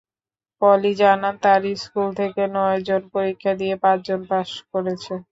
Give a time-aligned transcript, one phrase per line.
[0.61, 5.13] পলি জানান, তাঁর স্কুল থেকে নয়জন পরীক্ষা দিয়ে পাঁচজন পাস করেছে।